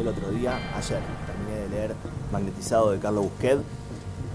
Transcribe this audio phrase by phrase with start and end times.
[0.00, 1.94] el otro día, ayer, terminé de leer
[2.32, 3.58] Magnetizado de Carlos Busquet.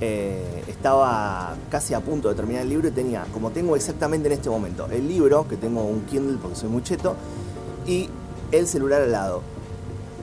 [0.02, 4.34] Eh, estaba casi a punto de terminar el libro y tenía, como tengo exactamente en
[4.34, 7.16] este momento, el libro, que tengo un Kindle porque soy muy cheto,
[7.86, 8.10] y
[8.52, 9.42] el celular al lado.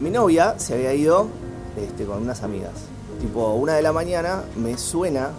[0.00, 1.28] Mi novia se había ido
[1.76, 2.72] este, con unas amigas.
[3.20, 5.30] Tipo, una de la mañana me suena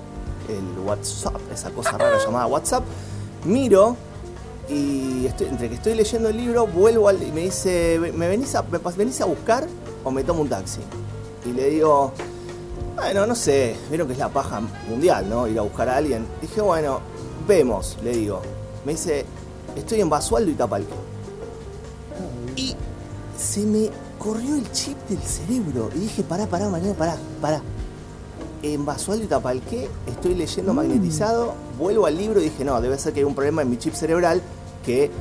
[0.49, 2.83] el WhatsApp, esa cosa rara llamada WhatsApp.
[3.45, 3.97] Miro
[4.70, 8.79] y entre que estoy leyendo el libro, vuelvo y me dice, ¿me venís, a, ¿me
[8.79, 9.68] venís a buscar
[10.04, 10.82] o me tomo un taxi?
[11.46, 12.12] Y le digo,
[12.96, 15.48] bueno, no sé, vieron que es la paja mundial, ¿no?
[15.48, 16.26] Ir a buscar a alguien.
[16.42, 17.00] Dije, bueno,
[17.48, 18.42] vemos, le digo.
[18.86, 19.26] Me dice,
[19.76, 20.93] estoy en Basualdo y Tapalque.
[22.56, 22.76] Y
[23.38, 23.89] se me
[24.20, 25.89] corrió el chip del cerebro.
[25.96, 27.62] Y dije, pará, pará, Mariano, pará, pará.
[28.62, 33.12] En Basualdo y Tapalqué estoy leyendo magnetizado, vuelvo al libro y dije, no, debe ser
[33.12, 34.42] que hay un problema en mi chip cerebral
[34.86, 35.12] que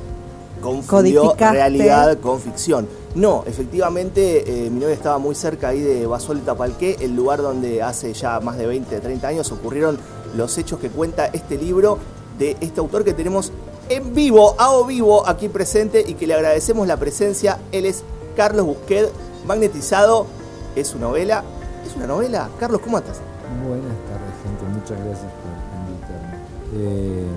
[0.61, 2.87] confundió realidad con ficción.
[3.15, 7.41] No, efectivamente, eh, mi novia estaba muy cerca ahí de Basualdo y Tapalqué, el lugar
[7.41, 9.99] donde hace ya más de 20, 30 años ocurrieron
[10.35, 11.99] los hechos que cuenta este libro
[12.39, 13.51] de este autor que tenemos
[13.89, 17.59] en vivo, a o vivo, aquí presente y que le agradecemos la presencia.
[17.71, 18.03] Él es
[18.35, 19.11] Carlos Busquet,
[19.45, 20.25] magnetizado.
[20.75, 21.43] Es su novela.
[21.85, 22.49] ¿Es una novela?
[22.59, 23.21] Carlos, ¿cómo estás?
[23.67, 24.63] Buenas tardes, gente.
[24.73, 25.51] Muchas gracias por
[25.91, 26.37] invitarme.
[26.73, 27.27] Eh,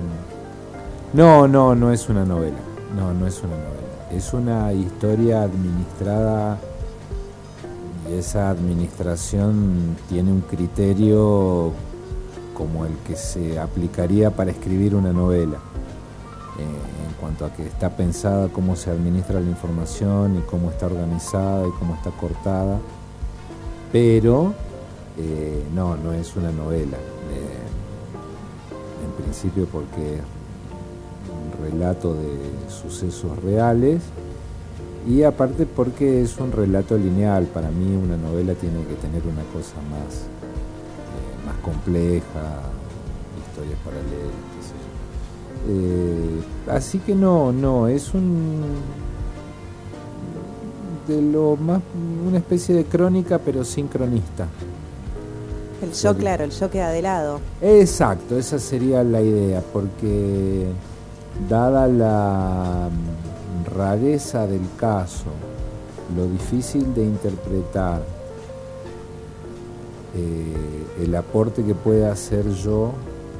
[1.13, 2.57] no, no, no es una novela.
[2.95, 3.86] No, no es una novela.
[4.11, 6.57] Es una historia administrada
[8.09, 11.73] y esa administración tiene un criterio
[12.53, 15.57] como el que se aplicaría para escribir una novela.
[16.57, 20.85] Eh, en cuanto a que está pensada cómo se administra la información y cómo está
[20.85, 22.79] organizada y cómo está cortada.
[23.91, 24.53] Pero
[25.17, 26.97] eh, no, no es una novela.
[26.97, 27.67] Eh,
[29.05, 30.21] en principio porque
[31.61, 32.37] relato de
[32.69, 34.01] sucesos reales
[35.07, 37.45] y aparte porque es un relato lineal.
[37.45, 42.61] Para mí una novela tiene que tener una cosa más, eh, más compleja,
[43.47, 44.35] historias paralelas.
[44.53, 44.73] qué sé
[45.65, 45.73] yo.
[45.73, 48.61] Eh, así que no, no, es un
[51.07, 51.81] de lo más
[52.27, 54.47] una especie de crónica pero sin cronista.
[55.81, 57.39] El yo, claro, el yo queda de lado.
[57.61, 60.65] Exacto, esa sería la idea, porque
[61.49, 62.89] dada la
[63.75, 65.25] rareza del caso,
[66.15, 68.01] lo difícil de interpretar,
[70.15, 72.91] eh, el aporte que pueda hacer yo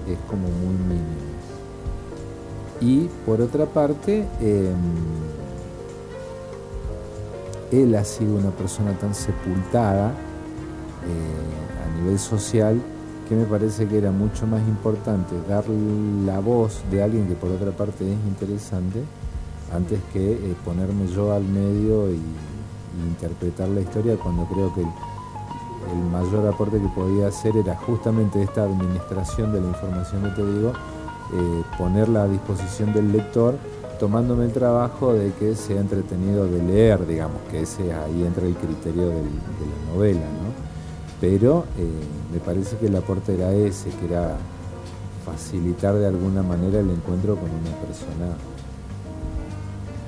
[0.08, 1.28] es como muy mínimo.
[2.80, 4.76] Y por otra parte, em,
[7.72, 10.12] él ha sido una persona tan sepultada
[11.06, 12.80] eh, a nivel social
[13.28, 15.66] que me parece que era mucho más importante dar
[16.26, 19.04] la voz de alguien que por otra parte es interesante
[19.74, 22.20] antes que eh, ponerme yo al medio y,
[22.98, 24.88] interpretar la historia cuando creo que el,
[26.12, 30.70] mayor aporte que podía hacer era justamente esta administración de la información que te digo,
[30.72, 33.56] eh, ponerla a disposición del lector
[34.00, 38.56] tomándome el trabajo de que sea entretenido de leer, digamos, que ese ahí entra el
[38.56, 40.47] criterio de la novela, ¿no?
[41.20, 41.88] Pero eh,
[42.32, 44.38] me parece que el aporte era ese, que era
[45.26, 48.38] facilitar de alguna manera el encuentro con una persona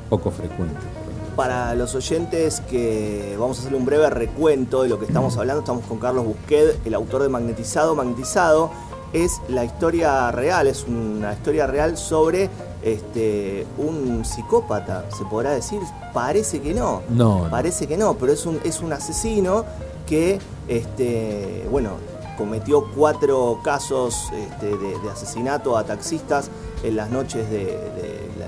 [0.10, 0.80] poco frecuente.
[1.36, 5.62] Para los oyentes que vamos a hacer un breve recuento de lo que estamos hablando,
[5.62, 7.96] estamos con Carlos Busquet, el autor de Magnetizado.
[7.96, 8.72] Magnetizado
[9.14, 12.50] es la historia real, es una historia real sobre
[12.84, 15.80] este, un psicópata, se podrá decir.
[16.14, 17.02] Parece que no.
[17.10, 17.50] No, no.
[17.50, 19.64] Parece que no, pero es un, es un asesino
[20.10, 21.92] que, este, bueno,
[22.38, 26.50] cometió cuatro casos este, de, asesinato a taxistas
[26.84, 27.78] en las noches de,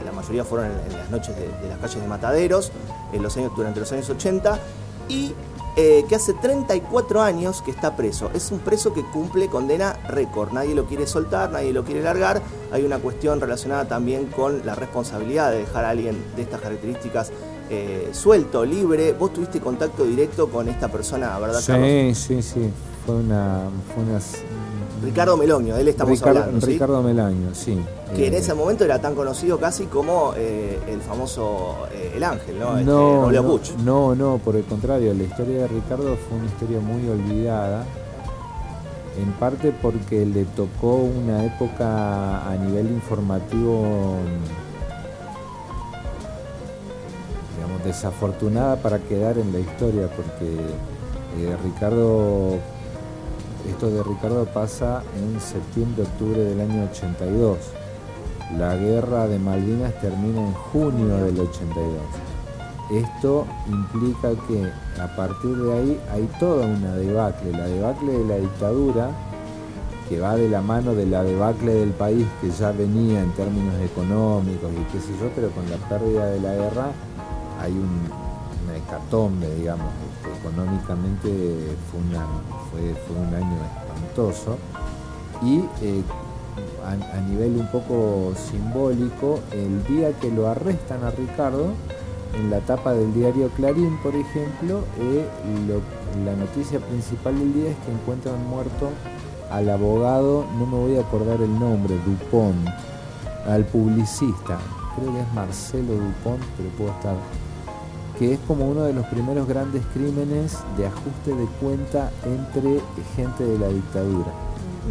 [0.03, 2.71] la, mayoría fueron en, las noches de, de las calles de Mataderos,
[3.13, 4.59] en los años, durante los años 80,
[5.07, 5.33] y
[5.77, 8.29] eh, que hace 34 años que está preso.
[8.33, 12.41] Es un preso que cumple condena récord, nadie lo quiere soltar, nadie lo quiere largar.
[12.73, 17.31] Hay una cuestión relacionada también con la responsabilidad de dejar a alguien de estas características
[17.71, 19.13] eh, suelto, libre.
[19.13, 21.87] Vos tuviste contacto directo con esta persona, ¿verdad, Carlos?
[21.87, 22.69] Sí, sí, sí.
[23.05, 23.61] Fue una.
[23.95, 24.19] Fue una
[25.03, 26.73] Ricardo Meloño, de él estamos Ricardo, hablando, ¿sí?
[26.73, 27.75] Ricardo Melaño, sí.
[28.15, 32.23] que en Eh, ese momento era tan conocido casi como eh, el famoso eh, El
[32.23, 32.77] Ángel, ¿no?
[32.77, 33.31] Este, No,
[33.83, 37.83] no, no, por el contrario, la historia de Ricardo fue una historia muy olvidada,
[39.19, 44.17] en parte porque le tocó una época a nivel informativo,
[47.83, 50.55] desafortunada para quedar en la historia, porque
[51.37, 52.57] eh, Ricardo,
[53.69, 57.57] esto de Ricardo pasa en septiembre, octubre del año 82.
[58.57, 61.85] La guerra de Malvinas termina en junio del 82.
[62.91, 64.69] esto implica que
[65.01, 69.11] a partir de ahí hay toda una debacle, la debacle de la dictadura,
[70.09, 73.75] que va de la mano de la debacle del país que ya venía en términos
[73.81, 76.91] económicos y qué sé yo, pero con la pérdida de la guerra
[77.61, 78.09] hay un,
[78.63, 84.57] una hecatombe, digamos, este, económicamente fue, fue, un año espantoso
[85.41, 86.03] y eh,
[86.85, 91.71] a, nivel un poco simbólico, el día que lo arrestan a Ricardo,
[92.33, 95.25] en la tapa del diario Clarín, por ejemplo, eh,
[96.25, 98.89] la noticia principal del día es que encuentran muerto
[99.51, 102.67] al abogado, no me voy a acordar el nombre, Dupont,
[103.47, 104.59] al publicista,
[104.95, 107.15] creo que es Marcelo Dupont, pero puedo estar,
[108.21, 112.79] que es como uno de los primeros grandes crímenes de ajuste de cuenta entre
[113.15, 114.31] gente de la dictadura,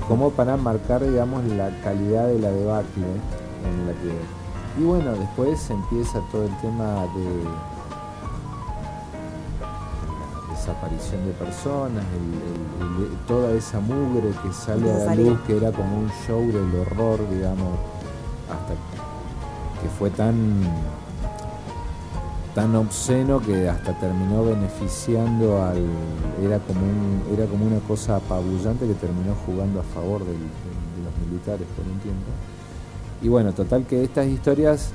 [0.08, 5.70] como para marcar, digamos, la calidad de la debacle en la que y bueno, después
[5.70, 7.44] empieza todo el tema de
[10.52, 12.04] desaparición de personas,
[13.28, 17.20] toda esa mugre que sale a la luz, que era como un show del horror,
[17.30, 17.78] digamos,
[18.50, 18.74] hasta
[19.80, 20.64] que fue tan
[22.55, 25.79] tan obsceno que hasta terminó beneficiando al
[26.43, 26.81] era como
[27.32, 31.99] era como una cosa apabullante que terminó jugando a favor de los militares por un
[32.00, 32.31] tiempo.
[33.23, 34.93] Y bueno, total que estas historias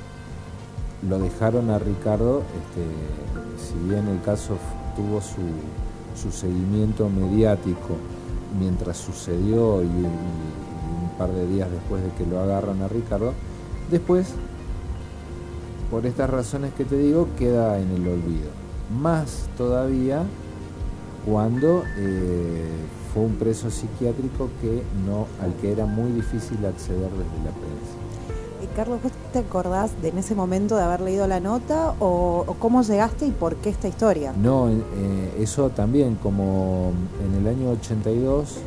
[1.08, 2.84] lo dejaron a Ricardo, este,
[3.62, 4.56] si bien el caso
[4.96, 7.96] tuvo su, seguimiento mediático
[8.58, 13.32] mientras sucedió y, un par de días después de que lo agarran a Ricardo,
[13.90, 14.34] después,
[15.90, 18.50] por estas razones que te digo, queda en el olvido.
[19.00, 20.22] Más todavía
[21.24, 22.64] cuando eh,
[23.12, 28.06] fue un preso psiquiátrico que no, al que era muy difícil acceder desde la prensa.
[28.76, 32.82] Carlos, ¿vos te acordás de en ese momento de haber leído la nota o, cómo
[32.82, 34.34] llegaste y por qué esta historia?
[34.36, 36.92] No, eh, eso también, como
[37.24, 38.58] en el año 82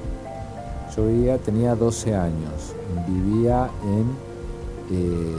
[0.95, 2.73] yo vivía, tenía 12 años,
[3.07, 5.35] vivía en, eh,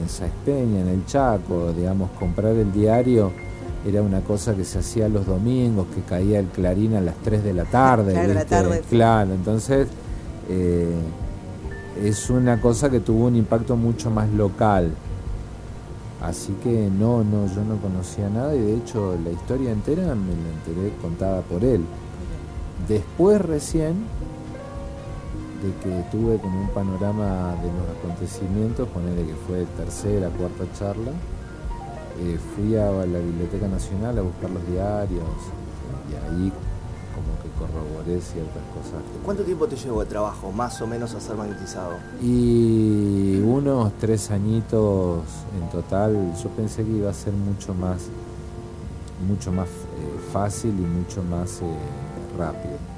[0.00, 3.32] en Saespeña, en el Chaco, digamos, comprar el diario
[3.86, 7.44] era una cosa que se hacía los domingos, que caía el clarín a las 3
[7.44, 8.12] de la tarde.
[8.14, 8.82] Claro, la tarde.
[8.88, 9.88] Claro, entonces...
[10.48, 10.94] Eh,
[12.02, 14.92] es una cosa que tuvo un impacto mucho más local.
[16.22, 20.32] Así que no, no, yo no conocía nada y de hecho la historia entera me
[20.32, 21.84] la enteré contada por él.
[22.88, 23.94] Después recién
[25.82, 31.12] que tuve como un panorama de los acontecimientos, ponerle que fue tercera, cuarta charla,
[32.20, 35.24] eh, fui a la Biblioteca Nacional a buscar los diarios
[36.10, 36.52] y ahí
[37.58, 39.02] corroboré ciertas cosas.
[39.24, 41.94] ¿Cuánto tiempo te llevó de trabajo, más o menos, a ser magnetizado?
[42.22, 45.22] Y unos tres añitos
[45.60, 46.34] en total.
[46.42, 48.02] Yo pensé que iba a ser mucho más,
[49.26, 51.64] mucho más eh, fácil y mucho más eh,
[52.38, 52.95] rápido.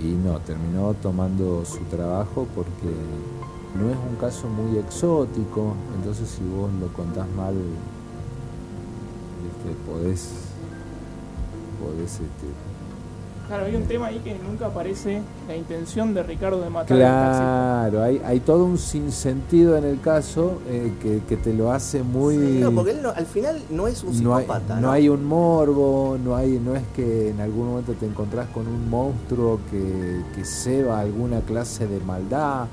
[0.00, 2.94] Y no, terminó tomando su trabajo porque
[3.78, 7.54] no es un caso muy exótico, entonces si vos lo contás mal,
[9.86, 10.30] podés,
[11.82, 12.46] podés este,
[13.48, 18.02] Claro, hay un tema ahí que nunca aparece la intención de Ricardo de matar Claro,
[18.02, 20.92] hay, hay todo un sinsentido en el caso eh,
[21.26, 22.36] que, te lo hace muy...
[22.36, 24.78] no, porque él al final no es un psicópata.
[24.80, 28.66] No hay, un morbo, no, hay, no es que en algún momento te encontrás con
[28.66, 32.66] un monstruo que, que ceba alguna clase de maldad.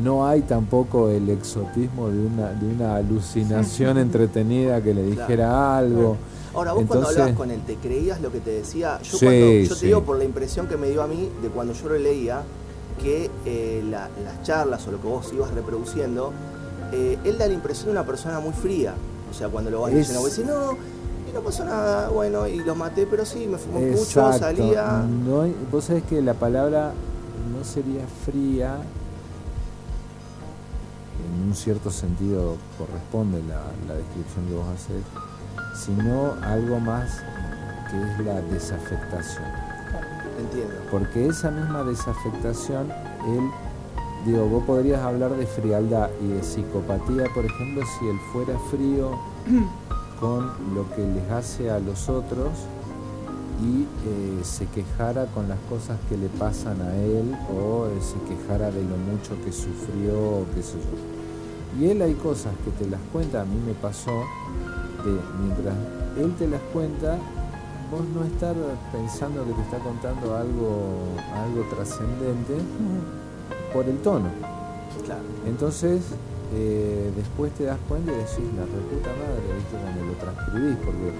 [0.00, 6.16] No hay tampoco el exotismo de una, de una alucinación entretenida que le dijera algo.
[6.54, 9.00] Ahora, vos cuando hablabas con él, ¿te creías lo que te decía?
[9.02, 11.72] Yo, cuando, yo te digo por la impresión que me dio a mí de cuando
[11.72, 12.42] yo lo leía,
[13.02, 16.32] que eh, las charlas o lo que vos ibas reproduciendo,
[16.92, 18.94] eh, él da la impresión de una persona muy fría.
[19.30, 20.72] O sea, cuando lo vas diciendo, vos decís, no,
[21.28, 25.04] y no pasó nada, bueno, y los maté, pero sí, me fumó mucho, salía.
[25.26, 26.92] No, vos sabés que la palabra
[27.52, 28.76] no sería fría,
[31.24, 35.02] en un cierto sentido corresponde la, la descripción que vos haces
[35.74, 37.22] sino algo más
[37.90, 39.44] que es la desafectación.
[40.38, 40.74] Entiendo.
[40.90, 42.90] Porque esa misma desafectación,
[43.26, 43.50] él,
[44.24, 49.18] digo, vos podrías hablar de frialdad y de psicopatía, por ejemplo, si él fuera frío
[50.20, 52.50] con lo que les hace a los otros
[53.62, 58.18] y eh, se quejara con las cosas que le pasan a él o eh, se
[58.28, 61.80] quejara de lo mucho que sufrió o qué sé yo.
[61.80, 64.22] Y él hay cosas que te las cuenta, a mí me pasó,
[65.10, 65.74] mientras
[66.18, 67.18] él te las cuenta,
[67.90, 68.54] vos no estar
[68.92, 72.54] pensando que te está contando algo, algo trascendente
[73.72, 74.28] por el tono.
[75.46, 76.02] Entonces,
[76.54, 79.76] eh, después te das cuenta y decís, la reputa madre, ¿viste?
[79.82, 81.12] cuando lo transcribís, porque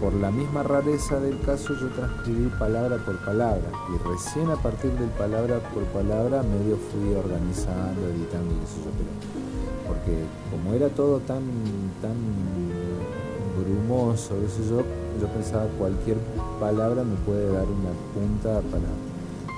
[0.00, 4.90] por la misma rareza del caso yo transcribí palabra por palabra y recién a partir
[4.92, 9.42] del palabra por palabra medio fui organizando, editando y qué sé yo, pero
[9.88, 11.42] porque como era todo tan
[12.00, 12.14] tan
[13.62, 14.34] brumoso,
[14.68, 14.78] yo,
[15.20, 16.16] yo pensaba cualquier
[16.60, 18.88] palabra me puede dar una punta para,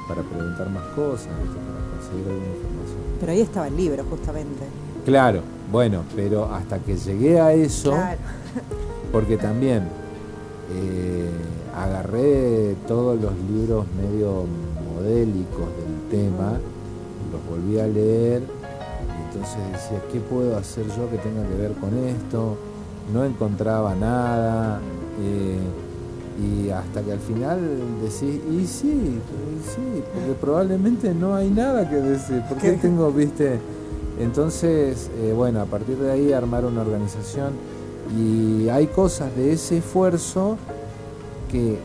[0.09, 2.99] para preguntar más cosas, para conseguir alguna información.
[3.21, 4.65] Pero ahí estaba el libro, justamente.
[5.05, 8.19] Claro, bueno, pero hasta que llegué a eso, Claro.
[9.13, 9.83] porque también
[10.73, 11.31] eh,
[11.77, 14.45] agarré todos los libros medio
[14.95, 16.53] modélicos del tema,
[17.33, 21.73] los volví a leer, y entonces decía, ¿qué puedo hacer yo que tenga que ver
[21.73, 22.57] con esto?
[23.13, 24.81] No encontraba nada,
[25.21, 25.59] eh,
[26.43, 27.61] y hasta que al final
[28.03, 32.79] decís, y sí, y sí, porque probablemente no hay nada que decir, porque ¿Qué?
[32.79, 33.61] tengo, viste,
[34.19, 37.53] entonces, eh, bueno, a partir de ahí armar una organización
[38.19, 40.57] y hay cosas de ese esfuerzo
[41.51, 41.79] que,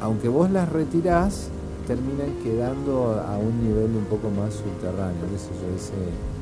[0.00, 1.48] aunque vos las retirás,
[1.86, 5.20] terminan quedando a un nivel un poco más subterráneo.
[5.30, 6.33] qué sé yo, ese-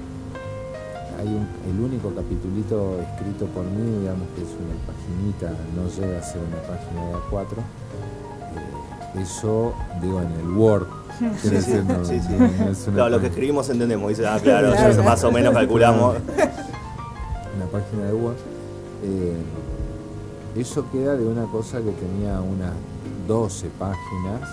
[1.18, 6.18] hay un- el único capitulito escrito por mí, digamos que es una paginita, no llega
[6.18, 7.58] a ser una página de A4.
[9.16, 10.86] eh, eso, digo, en el Word.
[11.18, 12.32] Sí, sí, no- sí, sí.
[12.38, 14.08] no es una Claro, lo que escribimos entendemos.
[14.08, 14.70] Dice, ah, claro,
[15.04, 16.16] más o menos calculamos.
[17.56, 18.36] una página de Word,
[19.04, 19.36] eh,
[20.56, 22.72] eso queda de una cosa que tenía unas
[23.28, 24.48] 12 páginas,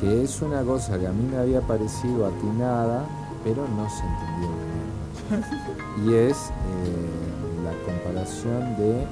[0.00, 3.04] que es una cosa que a mí me había parecido atinada,
[3.44, 4.02] pero no se
[4.38, 4.71] mierda.
[6.06, 9.06] Y es eh, la comparación de eh,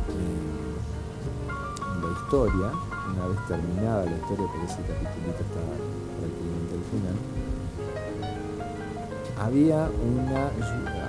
[2.03, 2.71] la historia,
[3.15, 5.63] una vez terminada la historia, porque ese capitulito está
[6.21, 7.17] prácticamente al final,
[9.41, 10.51] había una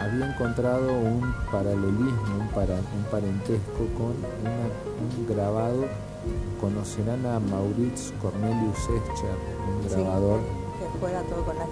[0.05, 5.85] había encontrado un paralelismo un, para- un parentesco con una- un grabado
[6.61, 9.35] conocerán a Maurits Cornelius Escher
[9.67, 9.95] un Sí.
[9.95, 10.39] grabador
[10.79, 11.67] Que juega todo con las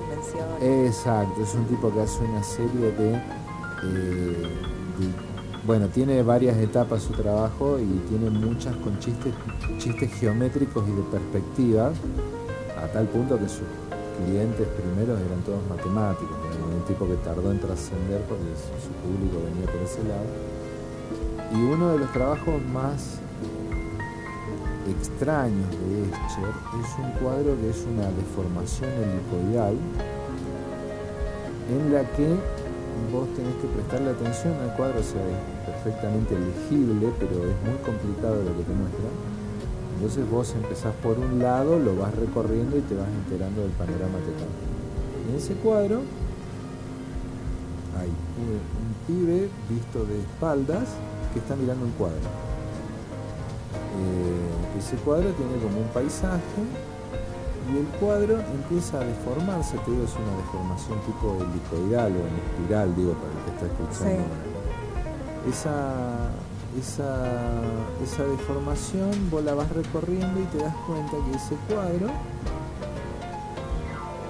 [0.61, 4.57] exacto es un tipo que hace una serie de, eh,
[4.99, 9.33] de- bueno tiene varias etapas su trabajo y tiene muchas con chistes
[9.77, 11.93] chistes geométricos y de perspectivas
[12.81, 13.67] a tal punto que sus
[14.25, 18.43] clientes primeros eran todos matemáticos, era un tipo que tardó en trascender porque
[18.83, 20.25] su público venía por ese lado.
[21.53, 23.19] Y uno de los trabajos más
[24.91, 29.75] extraños de Escher es un cuadro que es una deformación helicoidal
[31.69, 32.27] en la que
[33.11, 37.77] vos tenés que prestarle atención al cuadro, o sea, es perfectamente legible, pero es muy
[37.85, 39.09] complicado lo que te muestra.
[39.95, 44.19] Entonces vos empezás por un lado, lo vas recorriendo y te vas enterando del panorama
[44.19, 44.47] total.
[45.29, 46.01] En ese cuadro
[47.99, 50.87] hay un, pibe visto de espaldas
[51.33, 52.17] que está mirando un cuadro.
[53.97, 56.63] Eh, ese cuadro tiene como un paisaje
[57.71, 62.35] y el cuadro empieza a deformarse, te digo, es una deformación tipo helicoidal o en
[62.35, 64.25] espiral, digo, para el que está escuchando.
[65.47, 66.29] Esa,
[66.79, 67.27] esa,
[68.03, 72.07] esa deformación vos la vas recorriendo y te das cuenta que ese cuadro,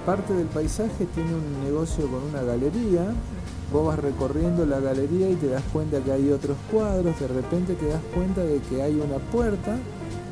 [0.06, 3.06] parte del paisaje tiene un negocio con una galería,
[3.72, 7.76] vos vas recorriendo la galería y te das cuenta que hay otros cuadros, de repente
[7.76, 9.78] te das cuenta de que hay una puerta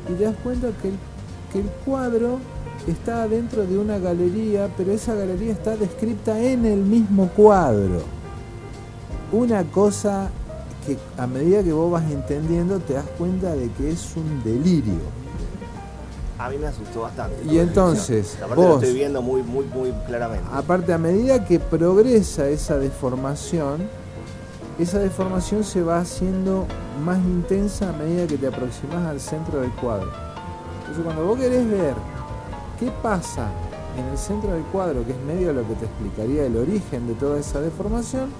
[0.08, 0.94] y te das cuenta que el,
[1.52, 2.38] que el cuadro
[2.86, 8.00] está dentro de una galería, pero esa galería está descrita en el mismo cuadro.
[9.32, 10.30] Una cosa
[10.86, 14.94] que a medida que vos vas entendiendo te das cuenta de que es un delirio.
[16.38, 17.36] A mí me asustó bastante.
[17.50, 20.46] Y entonces, Aparte vos- lo estoy viendo muy, muy, muy claramente.
[20.52, 23.88] Aparte, a medida que progresa esa deformación,
[24.78, 26.66] esa deformación se va haciendo
[27.04, 30.08] más intensa a medida que te aproximas al centro del cuadro.
[30.80, 31.94] Entonces, cuando vos querés ver
[32.78, 33.48] qué pasa
[33.98, 37.14] en el centro del cuadro, que es medio lo que te explicaría el origen de
[37.14, 38.30] toda esa deformación,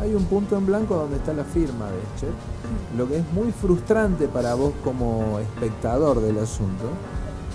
[0.00, 2.32] hay un punto en blanco donde está la firma de Escher,
[2.96, 6.84] lo que es muy frustrante para vos como espectador del asunto.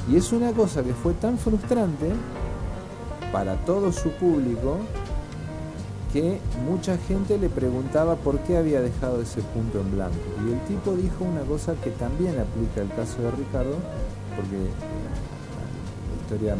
[0.10, 2.12] Y es una cosa que fue tan frustrante
[3.34, 4.78] para todo su público
[6.12, 10.18] que mucha gente le preguntaba por qué había dejado ese punto en blanco.
[10.46, 13.76] Y el tipo dijo una cosa que también aplica al caso de Ricardo,
[14.36, 14.70] porque
[16.30, 16.56] la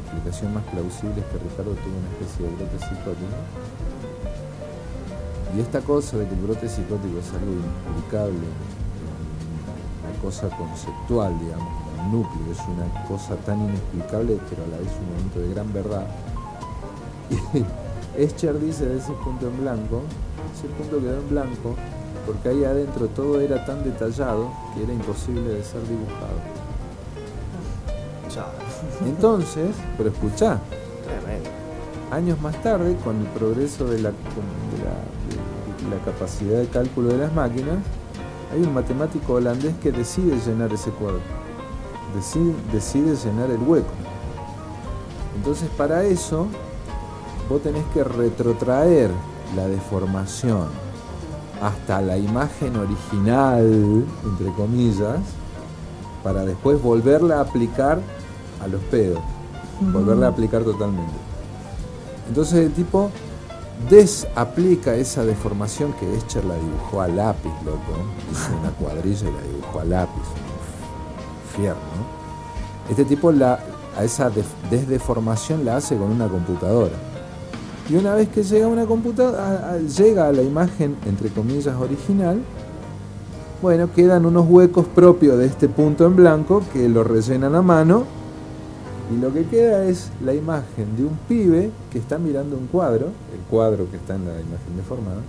[0.00, 3.36] explicación más plausible es que Ricardo tuvo una especie de brote psicótico.
[5.56, 8.48] Y esta cosa de que el brote psicótico es algo inexplicable,
[10.02, 11.68] una cosa conceptual, digamos,
[12.00, 15.72] el núcleo, es una cosa tan inexplicable, pero a la vez un momento de gran
[15.72, 16.06] verdad.
[18.16, 20.02] Escher dice de ese punto en blanco,
[20.56, 21.74] ese punto quedó en blanco
[22.26, 26.38] porque ahí adentro todo era tan detallado que era imposible de ser dibujado.
[29.06, 30.58] Entonces, pero escuchá,
[31.04, 31.50] tremendo.
[32.10, 34.14] años más tarde, con el progreso de la, de
[34.84, 35.04] la-
[35.90, 37.76] de la capacidad de cálculo de las máquinas,
[38.52, 41.20] hay un matemático holandés que decide llenar ese cuadro,
[42.14, 43.90] decide, decide llenar el hueco.
[45.36, 46.46] Entonces para eso
[47.48, 49.10] vos tenés que retrotraer
[49.56, 50.66] la deformación
[51.62, 55.18] hasta la imagen original, entre comillas,
[56.22, 57.98] para después volverla a aplicar
[58.62, 59.20] a los pedos,
[59.92, 61.12] volverla a aplicar totalmente.
[62.28, 63.10] Entonces el tipo
[63.90, 67.78] desaplica esa deformación que Escher la dibujó a lápiz, loco.
[68.32, 70.22] Hizo una cuadrilla y la dibujó a lápiz.
[71.54, 72.90] Fierro, ¿no?
[72.90, 73.58] Este tipo la,
[73.96, 76.94] a esa def- desdeformación la hace con una computadora.
[77.88, 82.38] Y una vez que llega a una computadora, llega a la imagen, entre comillas, original,
[83.60, 88.04] bueno, quedan unos huecos propios de este punto en blanco que lo rellenan a mano.
[89.14, 93.08] Y lo que queda es la imagen de un pibe que está mirando un cuadro,
[93.32, 95.20] el cuadro que está en la imagen deformada,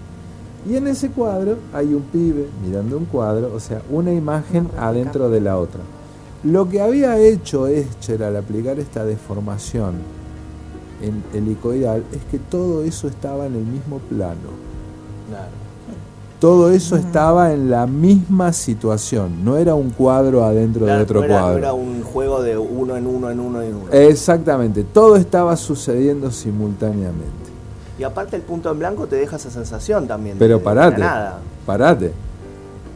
[0.68, 5.30] y en ese cuadro hay un pibe mirando un cuadro, o sea, una imagen adentro
[5.30, 5.82] de la otra.
[6.44, 9.96] Lo que había hecho Escher al aplicar esta deformación
[11.06, 14.50] en helicoidal es que todo eso estaba en el mismo plano.
[15.30, 15.66] Claro.
[16.40, 21.20] Todo eso estaba en la misma situación, no era un cuadro adentro Claro, de otro
[21.22, 21.58] no era, no cuadro.
[21.60, 23.92] era un juego de uno en uno en uno en uno.
[23.92, 27.46] Exactamente, todo estaba sucediendo simultáneamente.
[27.98, 30.36] Y aparte el punto en blanco te deja esa sensación también.
[30.38, 31.40] Pero de- de parate, la nada.
[31.66, 32.12] parate.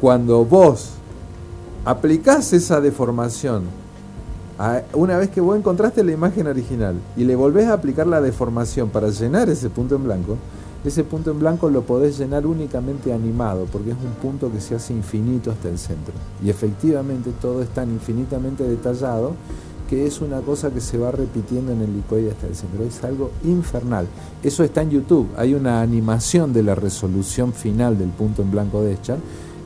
[0.01, 0.89] Cuando vos
[1.85, 3.63] aplicás esa deformación,
[4.93, 8.89] una vez que vos encontraste la imagen original y le volvés a aplicar la deformación
[8.89, 10.37] para llenar ese punto en blanco,
[10.83, 14.75] ese punto en blanco lo podés llenar únicamente animado, porque es un punto que se
[14.75, 16.13] hace infinito hasta el centro.
[16.43, 19.33] Y efectivamente todo es tan infinitamente detallado
[19.89, 22.83] que es una cosa que se va repitiendo en el helicoide hasta el centro.
[22.83, 24.07] Es algo infernal.
[24.43, 25.27] Eso está en YouTube.
[25.35, 29.17] Hay una animación de la resolución final del punto en blanco de Escher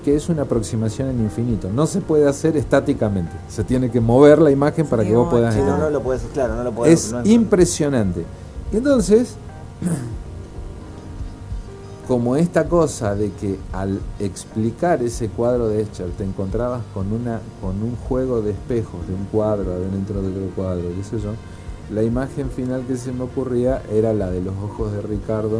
[0.04, 1.70] que es una aproximación en infinito.
[1.74, 3.32] No se puede hacer estáticamente.
[3.48, 5.86] Se tiene que mover la imagen para Sí, que vos puedas Sí, no, entrar.
[5.86, 7.06] no lo puedes, claro, no lo puedes.
[7.06, 8.26] Es no impresionante.
[8.72, 9.36] Y entonces,
[12.08, 17.40] como esta cosa de que al explicar ese cuadro de Escher te encontrabas con una
[17.62, 21.32] con un juego de espejos de un cuadro adentro de otro cuadro, qué sé yo,
[21.94, 25.60] la imagen final que se me ocurría era la de los ojos de Ricardo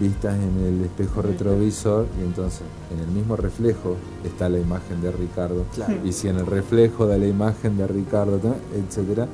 [0.00, 5.10] vistas en el espejo retrovisor y entonces en el mismo reflejo está la imagen de
[5.12, 5.94] Ricardo Claro.
[6.04, 8.40] y si en el reflejo de la imagen de Ricardo,
[8.74, 9.28] etcétera.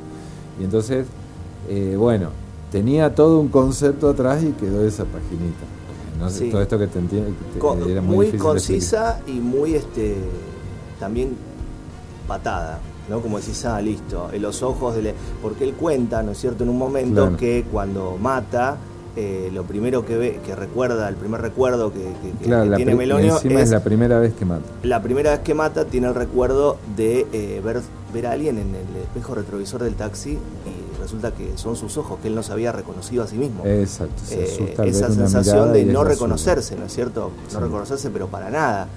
[0.60, 1.06] Y entonces,
[1.68, 2.30] eh, bueno,
[2.72, 5.64] tenía todo un concepto atrás y quedó esa paginita.
[6.18, 6.50] No sé, Sí.
[6.50, 10.16] todo esto que te entiendo Co- era muy, muy concisa y muy este
[10.98, 11.36] también
[12.26, 13.20] patada, ¿no?
[13.20, 15.14] Como decís, ah, listo, en los ojos de...
[15.42, 17.36] Porque él cuenta, ¿no es cierto?, en un momento Claro.
[17.36, 18.78] que cuando mata,
[19.16, 22.12] eh, lo primero que ve, que recuerda, el primer recuerdo que.
[22.44, 24.62] Claro, tiene Melonio es, es la primera vez que mata.
[24.82, 27.80] la primera vez que mata tiene el recuerdo de eh, ver,
[28.12, 32.18] ver a alguien en el espejo retrovisor del taxi y resulta que son sus ojos,
[32.20, 33.64] que él no se había reconocido a sí mismo.
[33.64, 37.30] Exacto, se Eh, asusta al esa sensación de no reconocerse, ¿no es cierto?
[37.52, 37.64] No Sí.
[37.64, 38.88] reconocerse, pero para nada.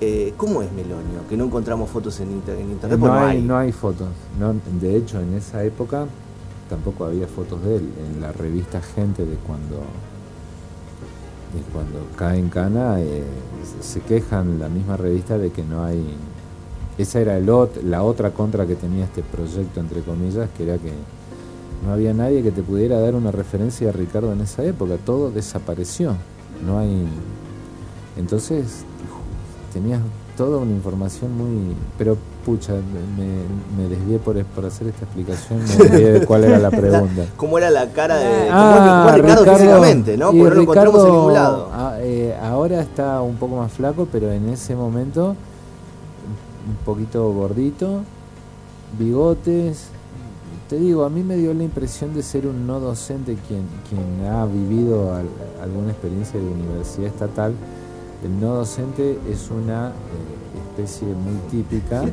[0.00, 1.20] Eh, ¿Cómo es Melonio?
[1.30, 3.42] Que no encontramos fotos en, inter- en internet, no hay, hay.
[3.42, 4.08] no hay fotos.
[4.38, 6.06] No, de hecho, en esa época
[6.72, 7.90] tampoco había fotos de él.
[7.98, 9.76] En la revista Gente de cuando
[11.52, 13.22] de cuando cae en cana, eh,
[13.80, 16.02] se quejan la misma revista de que no hay.
[16.96, 17.46] Esa era el
[17.84, 20.92] la otra contra que tenía este proyecto, entre comillas, que era que
[21.84, 24.96] no había nadie que te pudiera dar una referencia a Ricardo en esa época.
[25.04, 26.16] Todo desapareció.
[26.64, 27.06] No hay.
[28.16, 28.84] Entonces,
[29.74, 30.00] tenías
[30.38, 31.76] toda una información muy.
[31.98, 36.58] Pero, pucha, me, me desvié por, por hacer esta explicación, me desvié de cuál era
[36.58, 37.24] la pregunta.
[37.36, 40.26] ¿Cómo era la cara de Ah, cómo es Ricardo, físicamente, ¿no?
[40.26, 41.68] Porque no lo encontramos en Ricardo, ningún lado.
[41.72, 45.28] ah, eh, ahora está un poco más flaco, pero en ese momento
[46.68, 48.00] un poquito gordito,
[48.98, 49.86] bigotes.
[50.68, 54.26] Te digo, a mí me dio la impresión de ser un no docente quien, quien
[54.32, 55.28] ha vivido al-
[55.62, 57.52] alguna experiencia de universidad estatal.
[58.24, 59.92] El no docente es una eh,
[60.76, 62.04] especie muy típica.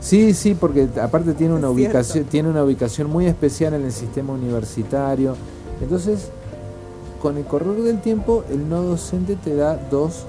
[0.00, 2.30] Sí, sí, porque aparte tiene una Es ubicación, cierto.
[2.30, 5.36] tiene una ubicación muy especial en el sistema universitario.
[5.82, 6.28] Entonces,
[7.20, 10.24] con el correr del tiempo, el no docente te da dos,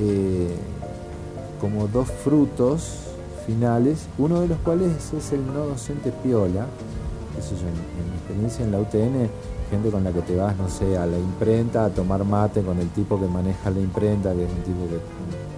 [0.00, 0.54] eh,
[1.60, 2.90] como dos frutos
[3.46, 6.66] finales, uno de los cuales es el no docente piola.
[7.38, 9.30] Eso yo, en, en mi experiencia en la UTN
[9.70, 12.78] gente con la que te vas, no sé, a la imprenta a tomar mate con
[12.78, 14.98] el tipo que maneja la imprenta, que es un tipo que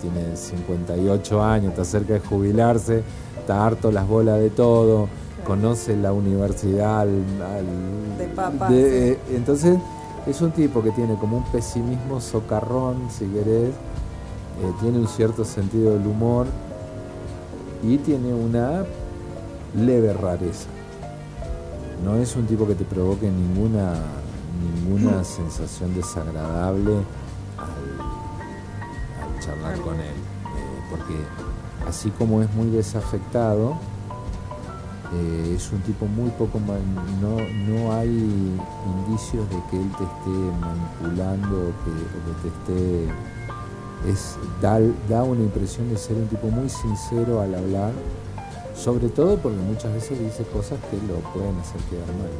[0.00, 3.02] tiene 58 años, está cerca de jubilarse,
[3.38, 5.08] está harto las bolas de todo,
[5.46, 7.08] conoce la universidad al-
[7.42, 9.78] al- De papa, de- eh, entonces
[10.26, 15.44] es un tipo que tiene como un pesimismo socarrón, si querés, eh, tiene un cierto
[15.44, 16.46] sentido del humor
[17.82, 18.84] y tiene una
[19.74, 20.68] leve rareza.
[22.04, 23.94] No es un tipo que te provoque ninguna,
[24.62, 26.94] ninguna sensación desagradable
[27.58, 30.06] al, al charlar con él.
[30.06, 31.14] Eh, porque
[31.88, 33.74] así como es muy desafectado,
[35.12, 36.74] eh, es un tipo muy poco ma-
[37.20, 37.36] no,
[37.68, 38.08] no hay
[39.06, 43.12] indicios de que él te esté manipulando o que, o que te esté
[44.08, 47.92] es da, da una impresión de ser un tipo muy sincero al hablar
[48.82, 52.30] sobre todo porque muchas veces dice cosas que lo pueden hacer quedar mal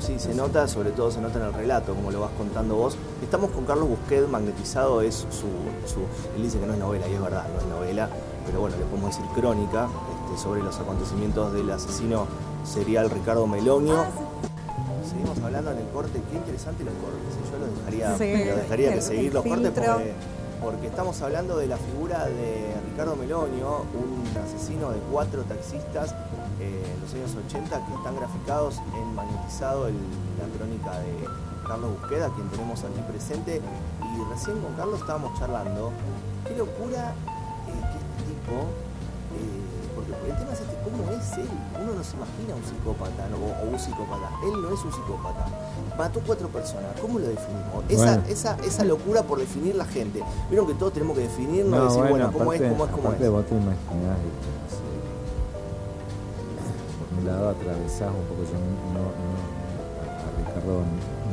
[0.00, 2.96] Sí, se nota, sobre todo se nota en el relato, como lo vas contando vos.
[3.22, 5.26] Estamos con Carlos Busquet, magnetizado es su,
[5.86, 6.02] su-
[6.36, 8.08] Él dice que no es novela, y es verdad, no es novela,
[8.44, 9.86] pero bueno, le podemos decir crónica
[10.26, 12.26] este, sobre los acontecimientos del asesino
[12.64, 14.04] serial Ricardo Melonio.
[15.08, 17.36] Seguimos hablando en el corte, qué interesante los cortes.
[17.38, 17.52] ¿eh?
[17.52, 19.72] Yo los dejaría, Sí, los dejaría que seguir los cortes
[20.60, 26.14] porque estamos hablando de la figura de Ricardo Melonio, un asesino de cuatro taxistas
[26.60, 29.94] eh, en los años 80 que están graficados en magnetizado el-
[30.38, 31.26] la crónica de
[31.66, 33.62] Carlos Busqueda, quien tenemos aquí presente.
[34.02, 35.90] Y recién con Carlos estábamos charlando.
[36.46, 37.14] Qué locura
[37.66, 38.66] eh, que este tipo,
[40.26, 41.48] el tema es este, ¿cómo es él?
[41.82, 43.36] Uno no se imagina un psicópata ¿no?
[43.36, 44.30] o, un psicópata.
[44.44, 45.46] Él no es un psicópata.
[45.98, 46.98] Mató cuatro personas.
[47.00, 47.84] ¿Cómo lo definimos?
[47.88, 48.22] Esa, Bueno.
[48.28, 50.22] esa, esa locura por definir la gente.
[50.48, 52.72] Vieron que todos tenemos que definirnos y no, decir, bueno, bueno, ¿cómo aparte, es?
[52.72, 52.90] ¿Cómo es?
[52.90, 53.30] ¿Cómo es?
[53.30, 54.92] vos te imaginás y, no sé,
[56.98, 58.58] por un lado atravesás un poco yo
[58.94, 59.02] no,
[60.06, 60.82] a Ricardo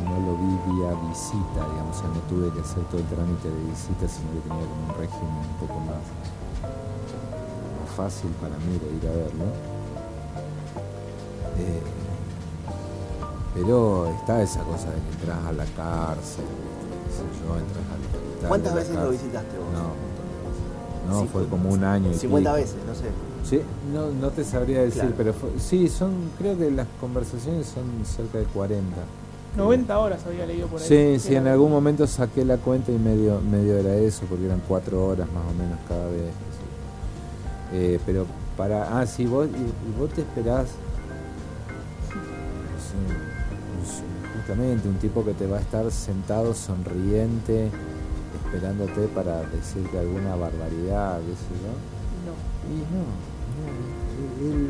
[0.05, 3.49] no lo vi vía visita digamos o sea no tuve que hacer todo el trámite
[3.49, 6.01] de visita sino que tenía como un régimen un poco más
[7.99, 9.45] fácil para mí de ir a verlo
[11.59, 11.81] Eh,
[13.53, 16.85] pero está esa cosa de que entras a la cárcel ¿viste?
[17.03, 19.67] qué sé yo entras al hospital ¿Cuántas la veces lo visitaste vos?
[19.73, 21.09] no un montón de veces.
[21.09, 22.61] no Sí, fue como un año y 50 pico.
[22.63, 23.09] veces, no sé.
[23.49, 23.61] Sí,
[23.93, 25.15] no, no te sabría decir, Claro.
[25.17, 28.97] pero fue- sí, son, creo que las conversaciones son cerca de 40.
[29.57, 30.87] 90 horas había leído por ahí.
[30.87, 34.61] Sí, sí, en algún momento saqué la cuenta y medio, medio era eso, porque eran
[34.67, 36.31] cuatro horas más o menos cada vez.
[37.73, 38.25] Eh, pero
[38.57, 40.69] para, ah, sí, vos, y, y vos te esperás,
[44.49, 47.69] justamente un tipo que te va a estar sentado sonriente,
[48.45, 51.73] esperándote para decirte alguna barbaridad, qué sé yo.
[52.25, 52.33] No.
[52.73, 53.05] Y no,
[53.59, 53.65] no,
[54.41, 54.69] él,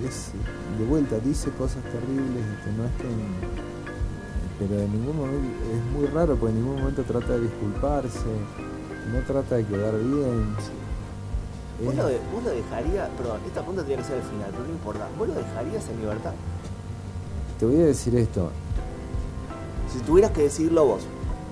[0.00, 0.32] él es,
[0.78, 2.44] de vuelta, dice cosas terribles,
[2.76, 3.08] no es que...
[4.58, 8.26] Pero en ningún momento, es muy raro porque en ningún momento trata de disculparse,
[9.12, 10.54] no trata de quedar bien.
[11.84, 14.62] ¿Vos lo, de- vos lo dejarías, perdón, esta pregunta tenía que ser al final, pero
[14.64, 15.08] no importa.
[15.18, 16.32] ¿Vos lo dejarías en libertad?
[17.58, 18.50] te voy a decir esto,
[19.92, 21.02] Si tuvieras que decirlo vos.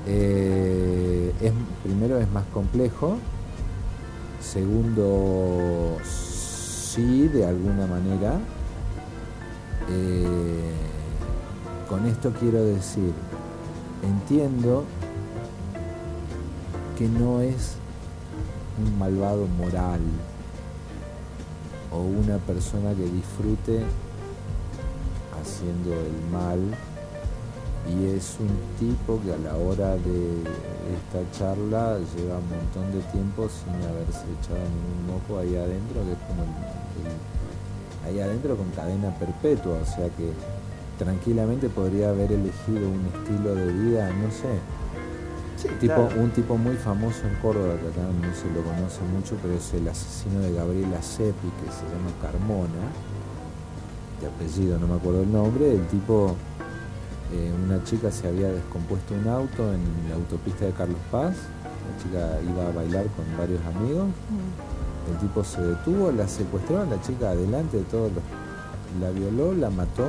[0.06, 3.18] eh, es, primero es más complejo,
[4.40, 8.38] segundo sí, de alguna manera.
[9.90, 10.72] Eh,
[11.88, 13.12] con esto quiero decir,
[14.02, 14.84] entiendo
[16.98, 17.74] que no es
[18.78, 20.00] un malvado moral
[21.92, 23.82] o una persona que disfrute
[25.40, 26.60] haciendo el mal
[27.88, 30.42] y es un tipo que a la hora de
[30.92, 36.12] esta charla lleva un montón de tiempo sin haberse echado ningún moco ahí adentro, que
[36.12, 36.44] es como
[38.04, 40.32] ahí adentro con cadena perpetua, o sea que
[40.98, 44.52] tranquilamente podría haber elegido un estilo de vida, no sé,
[45.60, 46.20] Sí, tipo, claro.
[46.22, 49.74] un tipo muy famoso en Córdoba, que acá no se lo conoce mucho, pero es
[49.74, 52.86] el asesino de Gabriela Seppi, que se llama Carmona,
[54.20, 56.36] de apellido, no me acuerdo el nombre, el tipo,
[57.32, 62.02] eh, una chica se había descompuesto un auto en la autopista de Carlos Paz, la
[62.02, 65.12] chica iba a bailar con varios amigos, Mm.
[65.12, 68.22] el tipo se detuvo, la secuestró, la chica adelante de todos los,
[69.00, 70.06] la violó, la mató,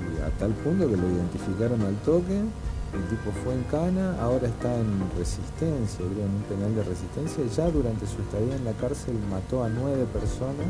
[0.00, 2.42] y a tal punto que lo identificaron al toque,
[2.94, 7.44] el tipo fue en cana, ahora está en resistencia, creo, en un penal de resistencia,
[7.46, 10.66] ya durante su estadía en la cárcel mató a nueve personas,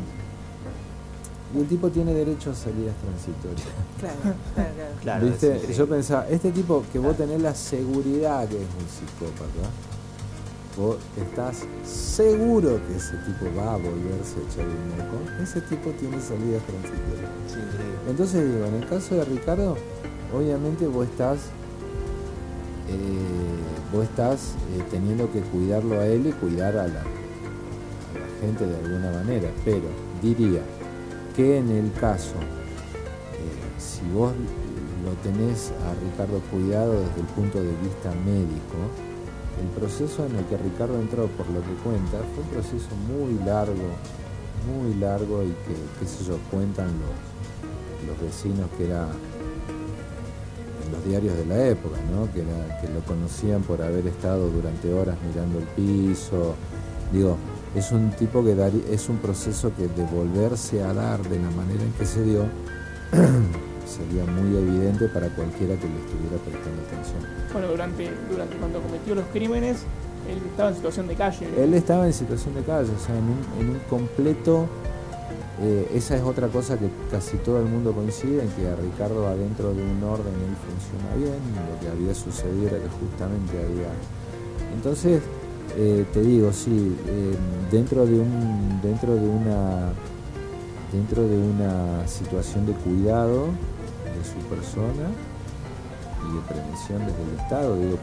[1.53, 3.67] y el tipo tiene derecho a salidas transitorias.
[4.03, 4.35] Claro,
[5.01, 5.71] claro, claro.
[5.71, 9.69] Yo pensaba, este tipo que vos tenés la seguridad que es un psicópata,
[10.77, 15.91] vos estás seguro que ese tipo va a volverse a echar un moco, ese tipo
[15.91, 17.31] tiene salidas transitorias.
[17.47, 17.59] Sí.
[18.09, 19.77] Entonces digo, en el caso de Ricardo,
[20.35, 21.37] obviamente vos estás,
[23.93, 27.03] vos estás eh, teniendo que cuidarlo a él y cuidar a la,
[28.41, 29.87] gente de alguna manera, pero
[30.21, 30.61] diría
[31.35, 34.33] que en el caso, eh, si vos
[35.05, 38.75] lo tenés a Ricardo cuidado desde el punto de vista médico,
[39.61, 43.33] el proceso en el que Ricardo entró, por lo que cuenta, fue un proceso muy
[43.45, 43.95] largo,
[44.67, 49.07] muy largo y que, qué sé cuentan los, los vecinos que era
[50.93, 52.31] los diarios de la época, ¿no?
[52.31, 52.43] que,
[52.93, 56.55] lo conocían por haber estado durante horas mirando el piso.
[57.11, 57.37] Digo,
[57.75, 61.49] es un tipo que daría- es un proceso que de volverse a dar de la
[61.51, 62.45] manera en que se dio
[63.85, 67.19] sería muy evidente para cualquiera que le estuviera prestando atención.
[67.51, 69.77] Bueno, durante, durante cuando cometió los crímenes,
[70.29, 71.47] él estaba en situación de calle.
[71.57, 74.67] Él estaba en situación de calle, o sea, en un, en un completo...
[75.61, 79.27] eh, esa es otra cosa que casi todo el mundo coincide, en que a Ricardo
[79.27, 81.39] adentro de un orden él funciona bien,
[81.71, 83.89] lo que había sucedido era que justamente había...
[84.73, 85.21] Entonces,
[85.77, 87.35] eh, te digo, sí, eh,
[87.71, 89.91] dentro de un dentro de una
[90.91, 95.09] dentro de una situación de cuidado de su persona
[96.21, 97.97] y de prevención desde el Estado, digo,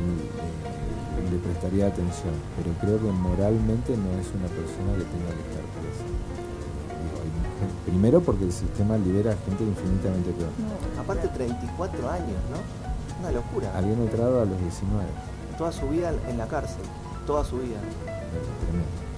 [0.00, 0.39] y,
[1.30, 5.64] le prestaría atención, pero creo que moralmente no es una persona que tenga que estar
[5.78, 6.04] presa.
[7.86, 10.50] Primero porque el sistema libera a gente infinitamente peor.
[10.98, 12.58] Aparte 34 años, ¿no?
[13.20, 13.70] Una locura.
[13.76, 15.04] Habían entrado a los 19.
[15.58, 16.82] Toda su vida en la cárcel.
[17.26, 17.78] Toda su vida.
[18.64, 19.10] tremendo.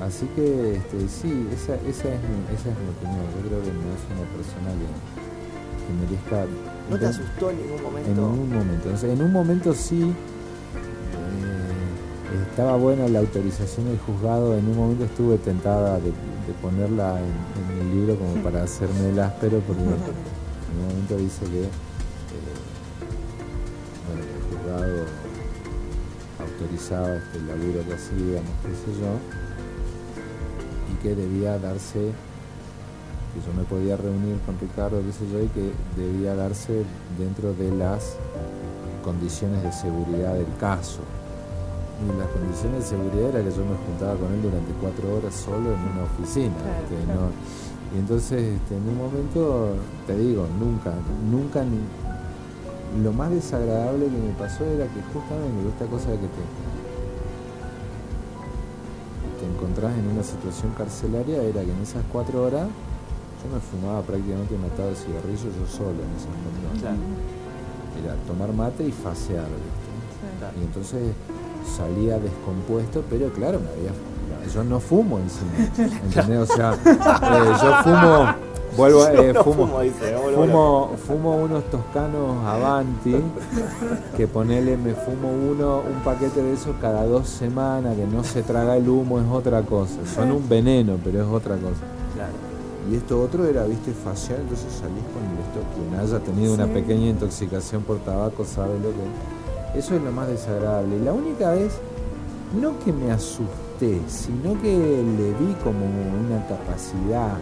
[0.00, 3.26] Así que este, sí, esa, esa, es mi, esa es mi opinión.
[3.36, 4.88] Yo creo que no es una persona que,
[5.84, 6.46] que merezca...
[6.88, 8.10] ¿No te asustó en ningún momento?
[8.10, 8.88] En ningún momento.
[8.94, 10.14] O sea, en un momento sí
[12.50, 14.56] estaba buena la autorización del juzgado.
[14.56, 16.12] En un momento estuve tentada de,
[16.62, 21.44] ponerla en, en el libro como para hacerme el áspero, porque en un momento dice
[21.46, 21.68] que eh,
[24.16, 24.22] el
[24.58, 25.04] juzgado
[26.40, 29.12] autorizaba este laburo que hacíamos, qué sé yo,
[30.92, 32.12] y que debía darse
[33.32, 36.84] que yo me podía reunir con Ricardo, qué sé yo, y que debía darse
[37.16, 38.16] dentro de las
[39.04, 41.00] condiciones de seguridad del caso.
[42.00, 45.34] Y las condiciones de seguridad era que yo me juntaba con él durante cuatro horas
[45.34, 46.54] solo en una oficina.
[46.56, 47.04] Claro, ¿viste?
[47.04, 47.20] claro.
[47.20, 47.32] No-
[47.92, 49.74] y entonces, este, en un momento,
[50.06, 50.94] te digo, nunca,
[51.30, 56.26] nunca, ni- lo más desagradable que me pasó era que justamente esta cosa de que
[56.30, 56.42] te,
[59.40, 62.66] te encontrás en una situación carcelaria era que en esas cuatro horas
[63.42, 66.80] yo me fumaba prácticamente un atado de cigarrillos yo solo en esas cuatro horas.
[66.80, 66.98] Claro,
[68.04, 69.48] Era tomar mate y fasear.
[70.58, 71.12] Y entonces
[71.76, 73.92] salía descompuesto, pero claro, me había,
[74.52, 76.50] yo no fumo encima, ¿entendés?
[76.50, 78.34] O sea, eh, yo fumo,
[78.76, 83.16] vuelvo, a- eh, fumo, fumo, unos toscanos Avanti,
[84.16, 88.42] que ponele, me fumo uno, un paquete de eso cada dos semanas, que no se
[88.42, 89.94] traga el humo, es otra cosa.
[90.14, 91.82] Son un veneno, pero es otra cosa.
[92.14, 92.32] Claro.
[92.90, 95.60] Y esto otro era, viste, facial, entonces salís con esto.
[95.76, 99.39] Quien haya tenido una pequeña intoxicación por tabaco sabe lo que.
[99.74, 100.98] Eso es lo más desagradable.
[101.00, 101.78] La única vez,
[102.60, 107.38] no que me asusté, sino que le vi como una capacidad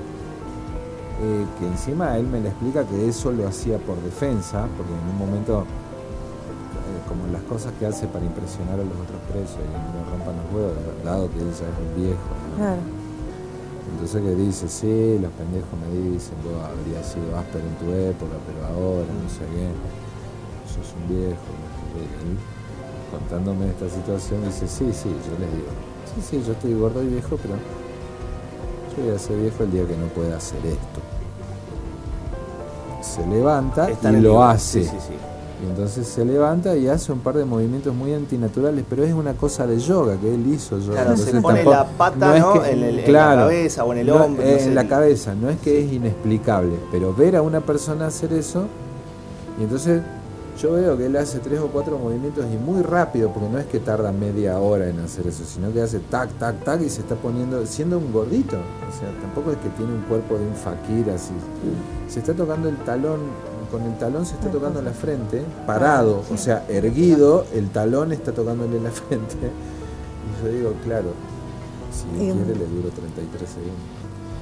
[1.21, 5.03] eh, que encima él me le explica que eso lo hacía por defensa, porque en
[5.11, 9.67] un momento, eh, como las cosas que hace para impresionar a los otros presos y
[9.67, 12.31] le rompan los huevos, dado que él ya es un viejo.
[12.39, 12.57] ¿no?
[12.57, 12.83] Claro.
[13.91, 18.39] Entonces que dice, sí, los pendejos me dicen, vos habrías sido áspero en tu época,
[18.47, 19.75] pero ahora, no sé qué,
[20.71, 21.51] sos un viejo.
[22.01, 25.69] Y contándome esta situación, dice, sí, sí, yo les digo,
[26.15, 27.55] sí, sí, yo estoy gordo y viejo, pero
[28.97, 31.01] yo voy a ser viejo el día que no pueda hacer esto.
[33.03, 34.45] Se levanta Está y lo libro.
[34.45, 34.83] hace.
[34.83, 35.15] Sí, sí, sí.
[35.61, 39.33] Y entonces se levanta y hace un par de movimientos muy antinaturales, pero es una
[39.35, 41.03] cosa de yoga que él hizo yoga.
[41.03, 42.53] Claro, se pone tampoco- la pata, es ¿no?
[42.63, 44.43] que- en, el- en claro, la cabeza o en el hombro.
[44.45, 44.65] eh, sé.
[44.69, 48.67] en la cabeza, no es que es inexplicable, pero ver a una persona hacer eso,
[49.59, 50.01] y entonces
[50.61, 53.67] yo veo que él hace tres o cuatro movimientos y muy rápido, porque no es
[53.67, 57.03] que tarda media hora en hacer eso, sino que hace tac, tac, tac y se
[57.03, 60.55] está poniendo, siendo un gordito, o sea, tampoco es que tiene un cuerpo de un
[60.55, 61.33] fakir así,
[62.09, 63.21] se está tocando el talón,
[63.71, 68.33] con el talón se está tocando la frente, parado, o sea, erguido, el talón está
[68.33, 71.11] tocándole la frente, y yo digo, claro,
[71.93, 73.98] si él quiere le duro 33 segundos.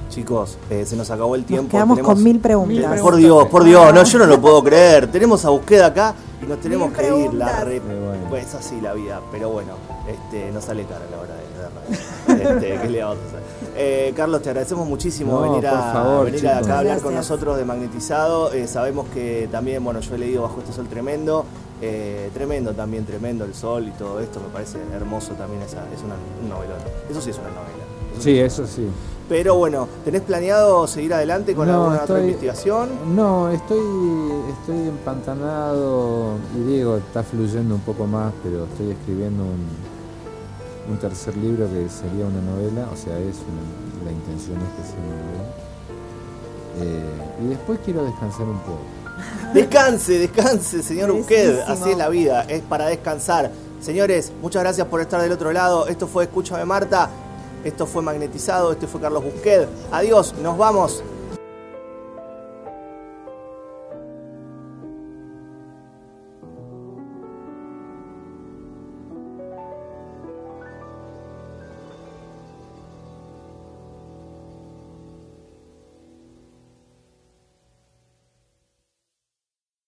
[0.09, 1.63] Chicos, eh, se nos acabó el tiempo.
[1.63, 2.91] Nos quedamos tenemos- con mil preguntas.
[2.91, 5.11] Mil Por Dios, por Dios, no, yo no lo puedo creer.
[5.11, 7.33] Tenemos a Busqueda acá y nos tenemos Mil que ir.
[7.33, 8.25] La re- bueno.
[8.29, 9.73] Pues es así la vida, pero bueno,
[10.07, 11.47] este, no sale cara a la hora de, radio.
[12.27, 13.39] Este, ¿qué le vamos a hacer?
[13.79, 17.57] Eh, Carlos, te agradecemos muchísimo No, venir, a, favor, venir acá a hablar con nosotros
[17.57, 18.51] de Magnetizado.
[18.53, 21.45] Eh, sabemos que también, bueno, yo he leído Bajo este sol tremendo.
[21.81, 24.39] Eh, tremendo también, tremendo el sol y todo esto.
[24.39, 25.61] Me parece hermoso también.
[25.61, 26.77] Esa, es una, un novelón.
[27.09, 27.83] Eso sí es una novela.
[28.19, 28.87] Sí, eso sí.
[29.29, 32.89] Pero bueno, ¿tenés planeado seguir adelante con No, alguna otra investigación?
[33.13, 33.77] No, estoy,
[34.59, 39.67] estoy empantanado y Diego está fluyendo un poco más, pero estoy escribiendo un,
[40.93, 44.89] un tercer libro que sería una novela, o sea, es una- la intención es que
[44.91, 45.53] sea una novela.
[46.79, 48.79] Eh, y después quiero descansar un poco.
[49.53, 51.11] Descanse, descanse, señor.
[51.11, 51.63] Buenísimo.
[51.67, 53.51] Así es la vida, es para descansar.
[53.81, 55.87] Señores, muchas gracias por estar del otro lado.
[55.87, 57.09] Esto fue Escúchame Marta.
[57.67, 58.71] Esto fue Magnetizado.
[58.71, 59.67] Este fue Carlos Busquet.
[59.91, 61.03] Adiós, nos vamos.